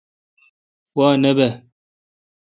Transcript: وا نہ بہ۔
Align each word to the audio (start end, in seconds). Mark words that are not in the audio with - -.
وا 0.97 1.07
نہ 1.21 1.31
بہ۔ 1.37 1.47